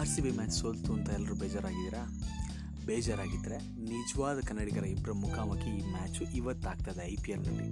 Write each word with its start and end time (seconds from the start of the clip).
R 0.00 0.08
C 0.08 0.20
B 0.20 0.30
match 0.30 0.52
ಸೋಲ್ತು 0.52 0.92
ಅಂತ 0.92 1.08
ಎಲ್ಲರೂ 1.08 1.34
ಬೇಜಾರಾಗಿದ್ದೀರಾ? 1.34 2.20
ಬೇಜಾರಾಗಿದ್ದರೆ 2.86 3.58
ನಿಜವಾದ 3.58 4.40
ಕನ್ನಡಿಗರ 4.40 4.84
ಇಬ್ಬರ 4.84 5.12
ಮುಖಾಮುಖಿ 5.12 5.78
ಈ 5.78 5.90
ಮ್ಯಾಚು 5.90 6.24
ಇವತ್ತಾಗ್ತದೆ 6.24 7.12
ಐ 7.12 7.16
ಪಿ 7.16 7.32
ಎಲ್ನಲ್ಲಿ 7.32 7.68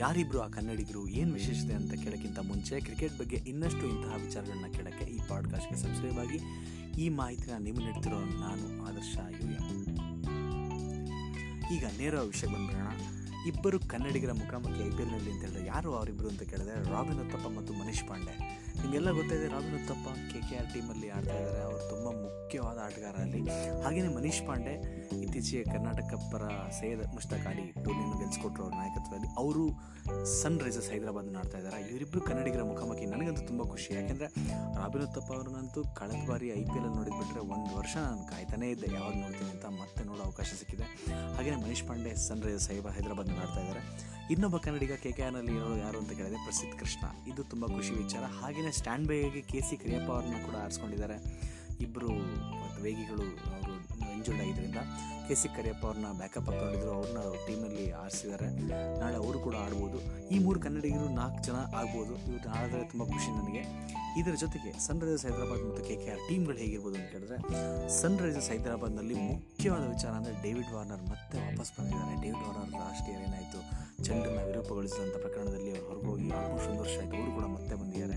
ಯಾರಿಬ್ಬರು 0.00 0.40
ಆ 0.40 0.48
ಕನ್ನಡಿಗರು 0.48 1.08
ಏನು 1.08 1.32
ವಿಶೇಷತೆ 1.32 1.74
ಅಂತ 1.74 1.92
ಕೇಳೋಕ್ಕಿಂತ 1.92 2.38
ಮುಂಚೆ 2.38 2.80
ಕ್ರಿಕೆಟ್ 2.80 3.18
ಬಗ್ಗೆ 3.18 3.36
ಇನ್ನಷ್ಟು 3.36 3.86
ಇಂತಹ 3.86 4.14
ವಿಚಾರಗಳನ್ನ 4.24 4.64
ಕೇಳೋಕ್ಕೆ 4.72 5.04
ಈ 5.04 5.18
ಪಾಡ್ಕಾಸ್ಟ್ಗೆ 5.28 5.78
ಸಬ್ಸ್ಕ್ರೈಬ್ 5.78 6.18
ಆಗಿ 6.18 6.40
ಈ 7.02 7.08
ಮಾಹಿತಿನ 7.08 7.54
ನಿಮ್ಮ 7.58 7.78
ನೆಡ್ತಿರೋ 7.78 8.18
ನಾನು 8.18 8.86
ಆದರ್ಶ 8.86 9.16
ಯು 9.16 9.50
ಎಂ 9.50 9.84
ಈಗ 11.76 11.84
ನೇರ 11.98 12.20
ವಿಷಯ 12.20 12.46
ಬಂದ್ಬಿಡೋಣ. 12.46 12.90
ಇಬ್ಬರು 13.46 13.78
ಕನ್ನಡಿಗರ 13.80 14.32
ಮುಖಾಮುಖಿ 14.32 14.86
ಐ 14.86 14.90
ಪಿ 14.90 15.02
ಎಲ್ನಲ್ಲಿ 15.02 15.30
ಅಂತ 15.32 15.40
ಹೇಳಿದ್ರೆ 15.40 15.66
ಯಾರು 15.66 15.94
ಅವರಿಬ್ಬರು 15.94 16.28
ಅಂತ 16.28 16.42
ಕೇಳಿದ್ರೆ 16.42 16.90
ರಾಬಿನ್ 16.90 17.20
ಉತ್ತಪ್ಪ 17.20 17.48
ಮತ್ತು 17.48 17.72
ಮನೀಶ್ 17.72 18.08
ಪಾಂಡೆ. 18.08 18.67
ನಿಮಗೆಲ್ಲ 18.78 19.10
ಗೊತ್ತಿದೆ 19.18 19.46
Robin 19.52 19.76
Uthappa 19.78 20.08
K 20.30 20.38
K 20.48 20.56
R 20.60 20.68
ಟೀಮಲ್ಲಿ 20.74 21.08
ಆಡ್ತಾ 21.16 21.36
ಇದ್ದಾರೆ. 21.40 21.60
ಅವರು 21.68 21.82
ತುಂಬ 21.92 22.06
ಮುಖ್ಯವಾದ 22.24 22.78
ಆಟಗಾರ 22.86 23.16
ಅಲ್ಲಿ 23.24 23.40
ಹಾಗೆಯೇ 23.84 24.10
ಮನೀಶ್ 24.16 24.40
ಪಾಂಡೆ 24.46 24.74
ಇತ್ತೀಚೆಗೆ 25.24 25.64
ಕರ್ನಾಟಕ 25.64 26.14
ಪರ 26.32 26.42
ಸೈಯದ್ 26.78 27.02
ಮುಷ್ತಾಕ್ 27.14 27.46
ಅಲಿ 27.46 27.64
ಟೂರ್ನಿಯನ್ನು 27.84 28.18
ಗೆಲ್ಸ್ಕೊಟ್ರು 28.20 28.62
ಅವ್ರ 28.64 28.74
ನಾಯಕತ್ವದಲ್ಲಿ. 28.74 29.28
ಅವರು 29.42 29.64
ಸನ್ 30.40 30.60
ರೈಸರ್ಸ್ 30.60 30.90
ಹೈದರಾಬಾದ್ನ 30.90 31.36
ಆಡ್ತಾ 31.36 31.58
ಇದ್ದಾರೆ. 31.58 31.80
ಇವರಿಬ್ಬರು 31.90 32.20
ಕನ್ನಡಿಗರ 32.20 32.62
ಮುಖಾಮುಖಿ. 32.62 33.06
ನನಗಂತೂ 33.06 33.42
ತುಂಬ 33.46 33.62
ಖುಷಿ. 33.62 33.94
ಯಾಕೆಂದರೆ 33.94 34.28
ರಾಬಿನ್ 34.80 35.04
ಉತ್ತಪ್ಪ 35.08 35.32
ಅವ್ರನ್ನಂತೂ 35.32 35.82
ಕಳೆದ 36.00 36.22
ಬಾರಿ 36.28 36.50
ಐ 36.50 36.62
ಪಿ 36.64 36.78
ಎಲ್ 36.80 36.90
ನೋಡಿದ್ಬಿಟ್ರೆ 36.98 37.40
ಒಂದು 37.40 37.72
ವರ್ಷ 37.78 37.96
ನಾನು 37.96 38.24
ಕಾಯ್ತಾನೇ 38.30 38.70
ಇದ್ದೆ. 38.70 38.94
ಯಾವಾಗ 38.94 39.14
ನೋಡ್ತೀನಿ 39.24 39.50
ಅಂತ 39.50 39.66
ಮತ್ತೆ 39.80 40.04
ನೋಡೋ 40.04 40.22
ಅವಕಾಶ 40.22 40.46
ಸಿಕ್ಕಿದೆ. 40.60 40.88
ಹಾಗೆಯೇ 41.36 41.56
ಮನೀಶ್ 41.56 41.84
ಪಾಂಡೆ 41.88 42.14
ಸನ್ 42.28 42.42
ರೈಸರ್ಸ್ 42.42 42.70
ಹೈಬ 42.70 42.88
ಹೈದರಾಬಾದ್ನ 42.88 43.40
ಆಡ್ತಾ 43.44 43.60
ಇದ್ದಾರೆ. 43.60 43.82
ಇನ್ನೊಬ್ಬ 44.30 44.56
ಕನ್ನಡಿಗ 44.56 44.92
ಕೆ 44.92 45.12
ಕೆ 45.12 45.22
ಆರ್ನಲ್ಲಿ 45.22 45.56
ಇರೋರು 45.56 45.76
ಯಾರು 45.76 45.98
ಅಂತ 45.98 46.12
ಕೇಳಿದ್ರೆ 46.12 46.44
ಪ್ರಸಿದ್ಧ 46.44 46.78
ಕೃಷ್ಣ. 46.78 47.32
ಇದು 47.32 47.44
ತುಂಬ 47.44 47.66
ಖುಷಿ 47.66 47.90
ವಿಚಾರ. 47.90 48.24
ಹಾಗೆಯೇ 48.24 48.72
ಸ್ಟ್ಯಾಂಡ್ 48.72 49.08
ಬೈಗೆ 49.08 49.40
ಕೆ 49.40 49.60
ಸಿ 49.60 49.76
ಕರಿಯಪ್ಪ 49.76 50.10
ಅವ್ರನ್ನ 50.10 50.46
ಕೂಡ 50.46 50.54
ಆರಿಸ್ಕೊಂಡಿದ್ದಾರೆ. 50.56 51.48
ಇಬ್ಬರು 51.80 52.08
ವೇಗಿಗಳು 52.82 53.22
ಅವರು 53.22 53.97
ಇಂಜುರ್ಡ್ 54.18 54.42
ಆಗಿದ್ದರಿಂದ 54.44 54.80
ಕೆ 55.28 55.34
ಸಿ 55.40 55.48
ಕರಿಯಪ್ಪ 55.56 55.82
ಅವ್ರನ್ನ 55.86 56.10
ಬ್ಯಾಕಪ್ 56.18 56.46
ಹಾಕೊಂಡಿದ್ರು 56.50 56.90
ಅವ್ರನ್ನ 56.98 57.22
ಟೀಮಲ್ಲಿ 57.46 57.86
ಆರಿಸಿದ್ದಾರೆ. 58.02 58.46
ನಾಳೆ 59.00 59.16
ಅವರು 59.22 59.38
ಕೂಡ 59.46 59.54
ಆಡ್ಬೋದು. 59.64 59.98
ಈ 60.34 60.36
ಮೂರು 60.44 60.58
ಕನ್ನಡಿಗರು 60.66 61.08
ನಾಲ್ಕು 61.18 61.40
ಜನ 61.48 61.58
ಆಗ್ಬೋದು. 61.80 62.14
ಇವತ್ತು 62.30 62.48
ಆಡಿದ್ರೆ 62.58 62.82
ತುಂಬ 62.92 63.04
ಖುಷಿ 63.14 63.30
ನನಗೆ. 63.38 63.62
ಇದರ 64.20 64.34
ಜೊತೆಗೆ 64.44 64.70
ಸನ್ 64.86 65.00
ರೈಸರ್ಸ್ 65.02 65.24
ಹೈದರಾಬಾದ್ 65.26 65.62
ಮತ್ತು 65.66 65.82
ಕೆ 65.88 65.96
ಕೆ 66.02 66.08
ಆರ್ 66.12 66.22
ಟೀಮ್ಗಳು 66.28 66.58
ಹೇಗಿರ್ಬೋದು 66.62 66.96
ಅಂತ 67.00 67.10
ಹೇಳಿದ್ರೆ 67.16 67.36
ಸನ್ರೈಸರ್ಸ್ 67.98 68.48
ಹೈದರಾಬಾದ್ನಲ್ಲಿ 68.52 69.16
ಮುಖ್ಯವಾದ 69.32 69.84
ವಿಚಾರ 69.94 70.12
ಅಂದರೆ 70.20 70.34
ಡೇವಿಡ್ 70.46 70.70
ವಾರ್ನರ್ 70.76 71.04
ಮತ್ತೆ 71.12 71.36
ವಾಪಸ್ 71.48 71.72
ಬಂದಿದ್ದಾರೆ. 71.76 72.14
ಡೇವಿಡ್ 72.24 72.42
ವಾರ್ನರ್ 72.46 72.72
ಲಾಸ್ಟ್ 72.82 73.08
ಇಯರ್ 73.10 73.22
ಏನಾಯಿತು 73.28 73.60
ಚೆಂಡನ್ನು 74.06 74.42
ವಿರೂಪಗೊಳಿಸಿದಂಥ 74.48 75.16
ಪ್ರಕರಣದಲ್ಲಿ 75.24 75.70
ಅವರು 75.76 75.86
ಹೊರಗೋಗಿ 75.90 76.28
ಆಲ್ಮೋಸ್ಟ್ 76.40 76.68
ಒಂದು 76.72 76.82
ವರ್ಷ 76.84 76.96
ಆಯಿತು. 77.02 77.14
ಅವರು 77.20 77.32
ಕೂಡ 77.38 77.46
ಮತ್ತೆ 77.56 77.74
ಬಂದಿದ್ದಾರೆ. 77.82 78.16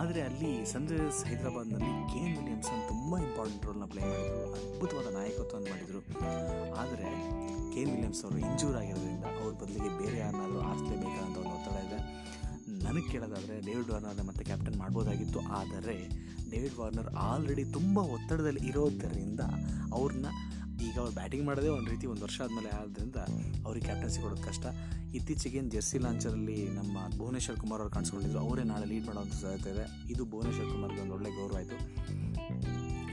ಆದರೆ 0.00 0.20
ಅಲ್ಲಿ 0.28 0.52
ಸನ್ 0.72 0.88
ರೈಸರ್ಸ್ 0.92 1.22
ಹೈದರಾಬಾದ್ನಲ್ಲಿ 1.30 1.92
ಎನ್ 2.20 2.34
ವಿಲಿಯಮ್ಸನ್ 2.38 2.82
ತುಂಬ 2.92 3.12
ಇಂಪಾರ್ಟೆಂಟ್ 3.26 3.66
ರೋಲ್ನ 3.68 3.86
ಪ್ಲೇ 3.92 4.02
ಮಾಡಿದರು. 4.10 4.48
ಅದ್ಭುತವಾದ 4.58 5.08
ನಾಯಕತ್ವವನ್ನು 5.18 5.70
ಮಾಡಿದರು. 5.70 6.00
ಆದರೆ 6.74 7.08
ಕೇನ್ 7.74 7.90
ವಿಲಿಯಮ್ಸ್ 7.90 8.24
ಅವರು 8.24 8.38
ಇಂಜೂರ್ 8.38 8.76
ಆಗಿರೋದ್ರಿಂದ 8.76 9.24
ಅವ್ರ 9.24 9.54
ಬದಲಿಗೆ 9.54 9.98
ಬೇರೆ 9.98 10.18
ಯಾರನ್ನಾದರೂ 10.18 10.60
ಆರಿಸಲೇಬೇಕಾದಂಥ 10.60 11.36
ಒಂದು 11.38 11.50
ಒತ್ತಡ 11.50 11.76
ಇದೆ. 11.86 11.98
ನನಗೆ 12.84 13.08
ಕೇಳೋದಾದರೆ 13.10 13.60
ಡೇವಿಡ್ 13.60 13.88
ವಾರ್ನರ್ನ 13.88 14.28
ಮತ್ತೆ 14.28 14.44
ಕ್ಯಾಪ್ಟನ್ 14.44 14.76
ಮಾಡ್ಬೋದಾಗಿತ್ತು. 14.76 15.40
ಆದರೆ 15.40 15.96
ಡೇವಿಡ್ 16.50 16.74
ವಾರ್ನರ್ 16.74 17.06
ಆಲ್ರೆಡಿ 17.06 17.64
ತುಂಬ 17.64 17.98
ಒತ್ತಡದಲ್ಲಿ 17.98 18.66
ಇರೋದರಿಂದ 18.66 19.40
ಅವ್ರನ್ನ 19.92 20.26
ಈಗ 20.82 20.98
ಅವ್ರು 20.98 21.14
ಬ್ಯಾಟಿಂಗ್ 21.14 21.46
ಮಾಡೋದೇ 21.46 21.68
ಒಂದು 21.68 21.90
ರೀತಿ 21.90 22.06
ಒಂದು 22.06 22.22
ವರ್ಷ 22.22 22.40
ಆದಮೇಲೆ 22.40 22.68
ಆದ್ದರಿಂದ 22.68 23.16
ಅವ್ರಿಗೆ 23.66 23.86
ಕ್ಯಾಪ್ಟನ್ಸಿ 23.86 24.20
ಕೊಡೋದು 24.20 24.42
ಕಷ್ಟ. 24.42 24.66
ಇತ್ತೀಚೆಗೆ 25.14 25.60
ಜೆರ್ಸಿ 25.60 25.98
ಲಾಂಚರಲ್ಲಿ 25.98 26.68
ನಮ್ಮ 26.68 26.98
ಭುವನೇಶ್ವರ್ 27.18 27.60
ಕುಮಾರ್ 27.60 27.80
ಅವ್ರು 27.80 27.94
ಕಾಣಿಸ್ಕೊಂಡಿದ್ರು. 27.94 28.38
ಅವರೇ 28.38 28.62
ನಾಳೆ 28.62 28.86
ಲೀಡ್ 28.86 29.06
ಮಾಡೋವಂಥ 29.06 29.32
ಸಾಧ್ಯತೆ 29.32 29.70
ಇದೆ. 29.70 30.12
ಇದು 30.12 30.24
ಭುವನೇಶ್ವರ್ 30.24 30.68
ಕುಮಾರ್ಗೆ 30.68 31.00
ಒಂದು 31.00 31.14
ಒಳ್ಳೆ 31.14 31.30
ಗೌರವ 31.30 31.56
ಆಯಿತು. 31.56 31.76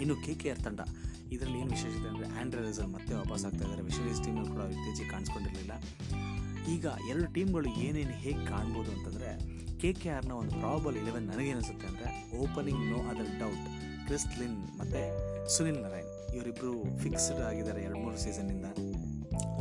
ಇನ್ನು 0.02 0.16
ಕೆ. 0.26 0.34
ಕೆ. 0.34 0.50
ಆರ್ 0.50 0.60
ತಂಡ. 0.60 0.80
ಇದರಲ್ಲಿ 1.32 1.60
ಏನು 1.60 1.70
ವಿಶೇಷತೆ 1.70 2.08
ಅಂದರೆ 2.10 2.28
ಆ್ಯಂಡ್ರೆ 2.28 2.62
ರೆಸಲ್ 2.62 2.88
ಮತ್ತೆ 2.88 3.14
ವಾಪಸ್ 3.14 3.46
ಆಗ್ತಾ 3.46 3.64
ಇದ್ದಾರೆ. 3.66 3.82
ವಿಶೇಷ 3.82 4.26
ಟೀಮಲ್ಲಿ 4.26 4.52
ಕೂಡ 4.52 4.62
ಇತ್ತೀಚೆಗೆ 4.62 5.10
ಕಾಣಿಸ್ಕೊಂಡಿರಲಿಲ್ಲ. 5.10 5.72
ಈಗ 6.68 6.86
ಎರಡು 7.10 7.34
ಟೀಮ್ಗಳು 7.34 7.70
ಏನೇನು 7.70 8.12
ಹೇಗೆ 8.12 8.46
ಕಾಣ್ಬೋದು 8.46 8.92
ಅಂತಂದರೆ 8.92 9.32
ಕೆ 9.80 9.94
ಕೆ 9.94 10.10
ಆರ್ನ 10.10 10.32
ಒಂದು 10.32 10.52
ಪ್ರಾಬಲ್ 10.52 10.98
ಇಲೆವೆನ್ 10.98 11.26
ನನಗೇನಿಸುತ್ತೆ 11.28 11.88
ಅಂದರೆ 11.88 12.38
opening 12.38 12.92
no 12.92 13.10
other 13.10 13.40
doubt 13.40 13.66
Chris 14.06 14.40
Lynn 14.40 14.80
ಮತ್ತು 14.80 15.02
ಸುನಿಲ್ 15.58 15.82
ನಾರಾಯಣ್ 15.82 16.36
ಇವರಿಬ್ಬರು 16.36 16.98
ಫಿಕ್ಸ್ಡ್ 16.98 17.40
ಆಗಿದ್ದಾರೆ 17.40 17.84
ಎರಡು 17.84 18.00
ಮೂರು 18.00 18.18
ಸೀಸನ್ನಿಂದ 18.18 18.66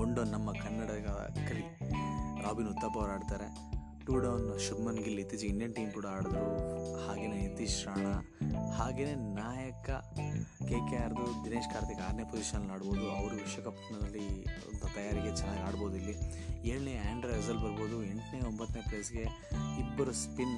ಒಂದು 0.03 0.25
ನಮ್ಮ 0.25 0.53
ಕನ್ನಡ 0.53 0.91
ಕಲಿ. 1.49 1.65
ರಾಬಿನ್ 2.44 2.69
ಉತ್ತಪ್ಪ 2.69 2.99
ಅವರು 2.99 3.12
ಆಡ್ತಾರೆ. 3.12 3.49
ಟೂ 4.06 4.19
ಡೌನ್ 4.19 4.59
ಶುಭ್ಮನ್ 4.59 4.97
ಗಿಲ್ 4.97 5.19
ಇತ್ತೀಚೆಗೆ 5.19 5.53
ಇಂಡಿಯನ್ 5.53 5.75
ಟೀಮ್ 5.75 5.93
ಕೂಡ 5.93 6.06
ಆಡಿದ್ರು. 6.06 6.64
ನಿತೀಶ್ 7.54 7.87
ರಾಣ 7.87 8.06
ಹಾಗೆಯೇ 8.76 9.15
ನಾಯಕ 9.15 9.91
ಕೆ 10.69 10.78
ಕೆ 10.88 10.97
ಆರ್ದು 10.97 11.44
ದಿನೇಶ್ 11.44 11.69
ಕಾರ್ತಿಕ್ 11.72 12.00
ಆರನೇ 12.00 12.25
ಪೊಸಿಷನ್ 12.25 12.70
ಆಡ್ಬೋದು. 12.70 13.04
ಅವರು 13.16 13.34
ವಿಶ್ವಕಪ್ನಲ್ಲಿ 13.37 14.25
ತಯಾರಿಗೆ 14.94 15.37
ಚೆನ್ನಾಗಿ 15.37 15.62
ಆಡ್ಬೋದು 15.62 15.97
ಇಲ್ಲಿ. 15.97 16.15
ಏಳನೇ 16.69 16.94
ಆ್ಯಂಡ್ರೆ 16.98 17.32
ರೆಸಲ್ 17.32 17.60
ಬರ್ಬೋದು. 17.62 18.04
ಎಂಟನೇ, 18.04 18.41
ಒಂಬತ್ತನೇ 18.41 18.82
ಪ್ಲೇಸ್ಗೆ 18.82 19.25
ಇಬ್ಬರು 19.81 20.12
ಸ್ಪಿನ್ 20.12 20.56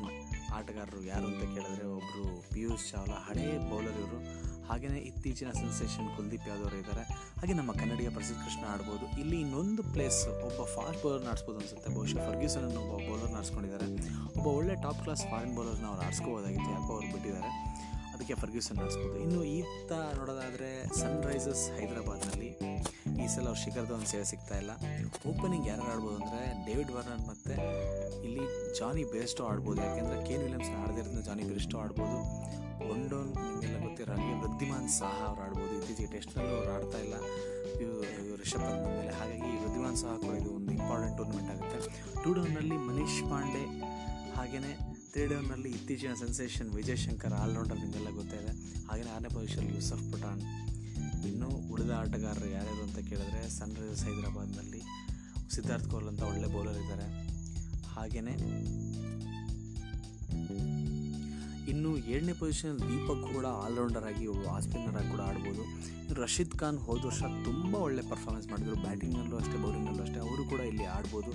ಆಟಗಾರರು 0.54 1.04
ಯಾರು 1.04 1.26
ಅಂತ 1.26 1.44
ಕೇಳಿದ್ರೆ 1.54 1.86
ಒಬ್ಬರು 1.86 2.50
ಪಿಯೂಷ್ 2.52 2.92
ಚಾವ್ಲಾ, 2.92 3.14
ಹಳೇ 3.14 3.70
ಬೌಲರ್ 3.70 3.98
ಇವರು. 3.98 4.20
ಹಾಗೆಯೇ 4.68 5.00
ಇತ್ತೀಚಿನ 5.10 5.50
ಸೆನ್ಸೇಷನ್ 5.60 6.08
ಕುಲ್ದೀಪ್ 6.16 6.46
ಯಾದವ್ರು 6.50 6.76
ಇದ್ದಾರೆ 6.82 7.04
ಹಾಗೆ 7.40 7.54
ನಮ್ಮ 7.60 7.72
ಕನ್ನಡಿಗ 7.80 8.10
ಪ್ರಸಿದ್ಧ 8.16 8.40
ಕೃಷ್ಣ 8.46 8.64
ಆಡ್ಬೋದು. 8.74 9.04
ಇಲ್ಲಿ 9.22 9.38
ಇನ್ನೊಂದು 9.44 9.82
ಪ್ಲೇಸ್ 9.94 10.20
ಒಬ್ಬ 10.48 10.60
ಫಾಸ್ಟ್ 10.76 11.02
ಬೌಲರ್ 11.04 11.26
ಆಡಿಸ್ಬೋದು 11.32 11.58
ಅನ್ಸುತ್ತೆ. 11.62 11.88
ಬಹುಶಃ 11.96 12.20
ಫರ್ಗ್ಯೂಸನ್ 12.28 12.64
ಅನ್ನೋ 12.68 12.80
ಒಬ್ಬ 12.86 12.96
ಬೌಲರ್ನ 13.08 13.36
ಆಡಿಸ್ಕೊಂಡಿದ್ದಾರೆ 13.42 13.88
ಒಬ್ಬ 14.36 14.46
ಒಳ್ಳೆ 14.58 14.76
ಟಾಪ್ 14.86 15.02
ಕ್ಲಾಸ್ 15.04 15.24
ಫಾರಿನ್ 15.32 15.54
ಬೌಲರ್ನ 15.58 15.86
ಅವ್ರು 15.92 16.02
ಆಡಿಸ್ಕೋಬೋದಾಗಿತ್ತು. 16.06 16.70
ಯಾಕೋ 16.76 16.90
ಅವ್ರು 16.96 17.08
ಬಿಟ್ಟಿದ್ದಾರೆ. 17.14 17.52
ಅದಕ್ಕೆ 18.16 18.34
ಫರ್ಗ್ಯೂಸನ್ 18.42 18.78
ಆಡಿಸ್ಬೋದು 18.82 19.16
ಇನ್ನು 19.24 19.40
ಈತ 19.56 19.92
ನೋಡೋದಾದರೆ 20.18 20.70
ಸನ್ 21.00 21.18
ರೈಸರ್ಸ್ 21.30 21.64
ಹೈದರಾಬಾದ್ನಲ್ಲಿ. 21.78 22.50
ಈ 23.22 23.26
ಸಲ 23.32 23.44
ಅವ್ರು 23.50 23.60
ಶಿಖರ್ದ 23.64 23.92
ಒಂದು 23.96 24.08
ಸೇವೆ 24.12 24.26
ಸಿಗ್ತಾ 24.30 24.54
ಇಲ್ಲ. 24.62 24.72
ಓಪನಿಂಗ್ 25.30 25.66
ಯಾರು 25.70 25.84
ಆಡ್ಬೋದು 25.92 26.16
ಅಂದರೆ 26.20 26.42
ಡೇವಿಡ್ 26.68 26.92
ವರ್ನನ್ 26.96 27.24
ಮತ್ತು 27.30 27.54
ಇಲ್ಲಿ 28.26 28.44
ಜಾನಿ 28.78 29.04
ಬೇಸ್ಟೋ 29.12 29.44
ಆಡ್ಬೋದು. 29.50 29.80
ಯಾಕೆಂದರೆ 29.86 30.18
ಕೇನ್ 30.28 30.42
ವಿಲಿಯಮ್ಸ್ನ 30.46 30.76
ಆಡದಿರೋದ್ರಿಂದ 30.84 31.22
ಜಾನಿ 31.28 31.44
ಬೆರಿಸ್ಟೋ 31.50 31.78
ಆಡ್ಬೋದು. 31.84 32.18
ಒಂಡೋನ್ 32.94 33.30
ನಿಮಗೆಲ್ಲ 33.36 33.76
ಗೊತ್ತಿರೋ 33.84 34.12
ಹಾಗೆ 34.16 34.34
ವೃದ್ಧಿಮಾನ್ 34.42 34.88
ಸಹ 35.00 35.14
ಅವ್ರು 35.28 35.42
ಆಡ್ಬೋದು. 35.46 35.72
ಇತ್ತೀಚೆಗೆ 35.78 36.10
ಟೆಸ್ಟ್ನಲ್ಲೂ 36.14 36.54
ಅವ್ರು 36.58 36.72
ಆಡ್ತಾ 36.76 36.98
ಇಲ್ಲ. 37.06 37.16
ರಿಷಬ್ 38.42 38.64
ಪಂತ್ 38.64 38.84
ಮೇಲೆ. 38.96 39.12
ಹಾಗಾಗಿ 39.18 39.48
ವೃದ್ಧಿಮಾನ್ 39.62 39.96
ಸಹ 40.02 40.12
ಕೂಡ 40.24 40.34
ಇದು 40.40 40.50
ಒಂದು 40.58 40.70
ಇಂಪಾರ್ಟೆಂಟ್ 40.78 41.16
ಟೂರ್ನಮೆಂಟ್ 41.18 41.50
ಆಗುತ್ತೆ. 41.54 41.78
ಟೂ 42.24 42.30
ಡೌನ್ನಲ್ಲಿ 42.38 42.76
ಮನೀಶ್ 42.88 43.18
ಪಾಂಡೆ 43.30 43.64
ಹಾಗೆಯೇ 44.36 44.74
ತ್ರೀ 45.16 45.26
ಡೌನ್ನಲ್ಲಿ 45.26 45.68
ಇತ್ತೀಚಿನ 45.76 46.14
ಸೆನ್ಸೇಷನ್ 46.20 46.70
ವಿಜಯ್ 46.70 46.96
ಶಂಕರ್ 46.96 47.34
ಆಲ್ರೌಂಡರ್ 47.42 47.78
ನಿಮಗೆಲ್ಲ 47.82 48.08
ಗೊತ್ತಿದೆ 48.16 48.50
ಹಾಗೆಯೇ 48.88 49.10
ಆರನೇ 49.12 49.28
ಪೊಸಿಷನ್ 49.34 49.68
ಯೂಸಫ್ 49.76 50.02
ಪಠಾಣ್ 50.12 50.42
ಇನ್ನು 51.28 51.48
ಉಳಿದ 51.72 51.90
ಆಟಗಾರರು 51.90 52.48
ಯಾರ್ಯಾರು 52.50 52.82
ಅಂತ 52.82 52.98
ಕೇಳಿದ್ರೆ, 53.08 53.40
ಸನ್ 53.50 53.72
ರೈಸರ್ಸ್ 53.76 54.04
ಹೈದರಾಬಾದ್ನಲ್ಲಿ 54.04 54.80
ಸಿದ್ಧಾರ್ಥ್ 55.54 55.88
ಕೋಲ್ 55.90 56.08
ಅಂತ 56.08 56.22
ಒಳ್ಳೆ 56.22 56.48
ಬೌಲರ್ 56.54 56.78
ಇದ್ದಾರೆ. 56.82 57.06
ಹಾಗೆಯೇ 57.94 58.34
ಇನ್ನು 61.72 61.98
ಏಳನೇ 61.98 62.32
ಪೊಸಿಷನ್ 62.32 62.78
ದೀಪಕ್ 62.78 63.34
ಕೂಡ 63.34 63.46
ಆಲ್ರೌಂಡರ್ 63.46 64.04
ಆಗಿ 64.04 64.26
ಆ 64.46 64.60
ಸ್ಪಿನ್ನರ್ 64.60 64.96
ಆಗಿ 64.96 65.10
ಕೂಡ 65.10 65.20
ಆಡ್ಬೋದು. 65.20 65.64
ರಶೀದ್ 66.22 66.58
ಖಾನ್ 66.58 66.78
ಹೋದ 66.78 67.04
ವರ್ಷ 67.04 67.22
ತುಂಬ 67.22 67.74
ಒಳ್ಳೆ 67.74 68.02
ಪರ್ಫಾರ್ಮೆನ್ಸ್ 68.02 68.48
ಮಾಡಿದರು. 68.48 68.76
ಬ್ಯಾಟಿಂಗ್ನಲ್ಲೂ 68.76 69.36
ಅಷ್ಟೇ 69.36 69.58
ಬೌಲಿಂಗ್ನಲ್ಲೂ 69.62 70.02
ಅಷ್ಟೇ. 70.02 70.20
ಅವರು 70.20 70.44
ಕೂಡ 70.44 70.60
ಇಲ್ಲಿ 70.60 70.84
ಆಡ್ಬೋದು. 70.84 71.32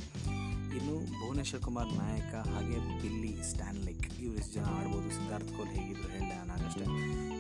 ಇನ್ನು 0.78 0.96
ಭುವನೇಶ್ವರ್ 1.20 1.64
ಕುಮಾರ್ 1.64 1.90
ನಾಯಕ 2.02 2.34
ಹಾಗೆ 2.52 2.78
ಬಿಲ್ಲಿ 3.02 3.32
ಸ್ಟ್ಯಾನ್ಲಿಕ್ 3.50 4.06
ಇವರು 4.24 4.38
ಎಷ್ಟು 4.42 4.54
ಜನ 4.58 4.66
ಆಡ್ಬೋದು, 4.78 5.08
ಸಿದ್ಧಾರ್ಥ್ 5.18 5.52
ಕೋಲ್ 5.56 5.72
ಹೇಗಿದ್ರು 5.78 6.10
ಹೇಳಿದೆ 6.14 6.36
ನಾನಷ್ಟೇ 6.50 6.86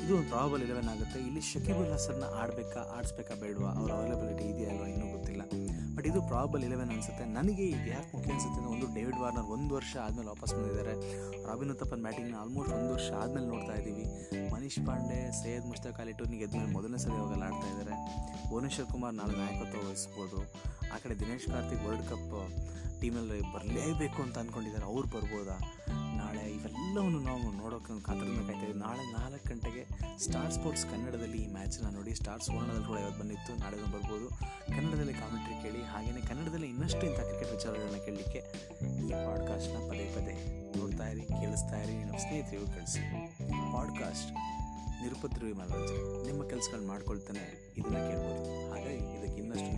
ಇದು 0.03 0.13
ಒಂದು 0.17 0.29
ಪ್ರಾಬಲ್ 0.29 0.61
ಇಲೆವೆನ್ 0.65 0.89
ಆಗುತ್ತೆ. 0.93 1.19
ಇಲ್ಲಿ 1.27 1.41
ಶಕೀಬುಲ್ 1.41 1.91
ಹಸನ್ನ 1.93 2.25
ಆಡಬೇಕಾ, 2.41 2.81
ಆಡಿಸ್ಬೇಕಾ 2.97 3.35
ಬೇಡವಾ? 3.43 3.71
ಅವ್ರ 3.79 3.91
ಅವೈಲಬಿಲಿಟಿ 3.97 4.45
ಇದೆಯಾ 4.53 4.69
ಅಲ್ವಾ 4.73 4.87
ಇನ್ನೂ 4.93 5.07
ಗೊತ್ತಿಲ್ಲ. 5.15 5.43
ಬಟ್ 5.95 6.07
ಇದು 6.11 6.19
ಪ್ರಾಬಲ್ 6.33 6.63
ಇಲೆವೆನ್ 6.63 6.91
ಅನಿಸುತ್ತೆ. 6.95 7.25
ನನಗೆ 7.37 7.65
ಇದು 7.75 7.87
ಯಾಕೆ 7.95 8.09
ಮುಖ್ಯ 8.15 8.31
ಅನಿಸುತ್ತೆ 8.33 8.57
ಅಂದರೆ 8.59 8.71
ಒಂದು 8.75 8.87
ಡೇವಿಡ್ 8.97 9.19
ವಾರ್ನರ್ 9.23 9.49
ಒಂದು 9.55 9.71
ವರ್ಷ 9.75 9.93
ಆದಮೇಲೆ 10.05 10.29
ವಾಪಸ್ 10.33 10.53
ಬಂದಿದ್ದಾರೆ. 10.57 10.93
ರಾಬಿನ್ 11.49 11.71
ಉತ್ತಪ್ಪನ್ 11.75 12.03
ಬ್ಯಾಟಿಂಗ್ನ 12.07 12.35
ಆಲ್ಮೋಸ್ಟ್ 12.43 12.73
ಒಂದು 12.79 12.91
ವರ್ಷ 12.93 13.09
ಆದಮೇಲೆ 13.21 13.47
ನೋಡ್ತಾ 13.53 13.75
ಇದ್ದೀವಿ. 13.79 14.05
ಮನೀಶ್ 14.53 14.79
ಪಾಂಡೆ, 14.87 15.19
ಸೈಯದ್ 15.41 15.65
ಮುಷ್ತಾಕ್ 15.71 15.99
ಅಲಿ 16.03 16.13
ಟೂರ್ನಿಗೆ 16.21 16.43
ಎದ್ಮೇಲೆ 16.43 16.71
ಮೊದಲನೇ 16.77 17.01
ಸಲ 17.05 17.15
ಇವಾಗೆಲ್ಲ 17.21 17.43
ಆಡ್ತಾ 17.49 17.67
ಇದ್ದಾರೆ. 17.73 17.95
ಭುವನೇಶ್ವರ್ 18.49 18.89
ಕುಮಾರ್ 18.93 19.15
ನಾಳೆ 19.21 19.37
ನಾಯಕತ್ವ 19.37 19.87
ವಹಿಸ್ಬೋದು. 19.87 20.41
ಆ 20.93 20.97
ಕಡೆ 20.97 21.19
ದಿನೇಶ್ 21.19 21.47
ಕಾರ್ತಿಕ್ 21.47 21.85
ವರ್ಲ್ಡ್ 21.85 22.07
ಕಪ್ 22.07 22.47
ಟೀಮಲ್ಲಿ 23.01 23.53
ಬರಲೇಬೇಕು 23.53 24.21
ಅಂತ 24.21 24.37
ಅಂದ್ಕೊಂಡಿದ್ದಾರೆ 24.37 24.85
ಅವ್ರು 24.85 25.07
ಬರ್ಬೋದಾ? 25.07 25.73
ನಾಳೆ 26.17 26.51
ಇವೆಲ್ಲವನ್ನು 26.51 27.19
ನಾವು 27.19 27.51
ನೋಡೋಕೆ 27.51 28.03
ಕಾತರದಿಂದ 28.03 28.75
ನಾಳೆ 28.75 29.11
ನಾಲ್ಕು 29.11 29.49
ಗಂಟೆಗೆ 29.49 29.87
ಸ್ಟಾರ್ 30.19 30.53
ಸ್ಪೋರ್ಟ್ಸ್ 30.53 30.85
ಕನ್ನಡದಲ್ಲಿ 30.85 31.43
ಈ 31.43 31.47
ಮ್ಯಾಚನ್ನ 31.47 31.95
ನೋಡಿ 31.95 32.15
ಸ್ಟಾರ್ 32.15 32.41
ಸುವರ್ಣದಲ್ಲಿ 32.41 32.87
ಕೂಡ 32.87 32.97
ಇವತ್ತು 32.97 33.19
ಬಂದಿತ್ತು. 33.19 33.55
ನಾಳೆ 33.55 33.77
ಬರ್ಬೋದು. 33.77 34.29
ಕನ್ನಡದಲ್ಲಿ 34.67 35.13
ಕಾಮೆಂಟ್ರಿ 35.13 35.61
ಕೇಳಿ 35.61 35.83
ಹಾಗೆಯೇ 35.83 36.21
ಕನ್ನಡದಲ್ಲಿ 36.21 36.67
ಇನ್ನಷ್ಟು 36.67 37.05
ಇಂಥ 37.07 37.19
ಕ್ರಿಕೆಟ್ 37.19 37.51
ವಿಚಾರಗಳನ್ನ 37.51 37.97
ಕೇಳಲಿಕ್ಕೆ 38.05 38.39
ಈ 39.07 39.11
ಪಾಡ್ಕಾಸ್ಟ್ನ 39.11 39.89
ಪದೇ 39.89 40.13
ಪದೇ 40.15 40.35
ನೋಡ್ತಾ 40.77 41.07
ಇರಿ, 41.07 41.21
ಕೇಳಿಸ್ತಾ 41.21 41.81
ಇರಿ. 41.81 42.03
ನಮ್ಮ 42.03 42.17
ಸ್ನೇಹಿತರಿಗೂ 42.17 42.65
ಕಳಿಸಿ. 42.65 42.99
ಪಾಡ್ಕಾಸ್ಟ್ 43.73 44.31
ನಿರುಪದ್ರವಿ 45.01 45.53
ಮನೋರಂಜನೆ. 45.53 46.25
ನಿಮ್ಮ 46.25 46.49
ಕೆಲಸಗಳನ್ನ 46.49 46.87
ಮಾಡ್ಕೊಳ್ತಾನೆ. 46.87 47.73
ಇದನ್ನು 47.77 48.09
ಕೇಳ್ಬೋದು. 48.09 48.71
ಹಾಗಾಗಿ 48.71 49.13
ಇದಕ್ಕೆ 49.17 49.41
ಇನ್ನಷ್ಟು 49.41 49.70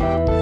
ಇಂಥ 0.00 0.08
ಸಂಚಿಕೆಗಿಂತ 0.08 0.39